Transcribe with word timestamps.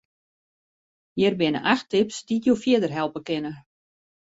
Hjir 1.15 1.33
binne 1.41 1.61
acht 1.73 1.87
tips 1.91 2.17
dy't 2.27 2.45
jo 2.47 2.55
fierder 2.63 2.91
helpe 2.99 3.19
kinne. 3.27 3.51